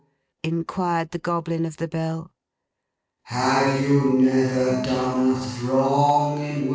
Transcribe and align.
inquired 0.43 1.11
the 1.11 1.19
Goblin 1.19 1.63
of 1.65 1.77
the 1.77 1.87
Bell. 1.87 2.31